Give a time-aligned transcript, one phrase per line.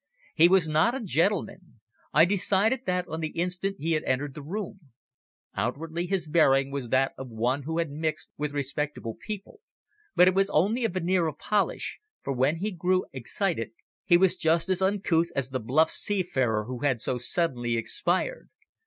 [0.33, 1.79] He was not a gentleman.
[2.11, 4.79] I decided that on the instant he had entered the room.
[5.53, 9.59] Outwardly his bearing was that of one who had mixed with respectable people,
[10.15, 14.35] but it was only a veneer of polish, for when he grew excited he was
[14.35, 18.49] just as uncouth as the bluff seafarer who had so suddenly expired.